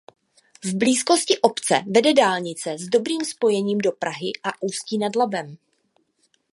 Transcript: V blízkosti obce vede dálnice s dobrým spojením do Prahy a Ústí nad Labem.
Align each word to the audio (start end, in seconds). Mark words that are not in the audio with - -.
V 0.63 0.73
blízkosti 0.75 1.37
obce 1.41 1.81
vede 1.95 2.13
dálnice 2.13 2.77
s 2.77 2.87
dobrým 2.87 3.25
spojením 3.25 3.77
do 3.77 3.91
Prahy 3.91 4.31
a 4.43 4.61
Ústí 4.63 4.97
nad 4.97 5.15
Labem. 5.15 5.57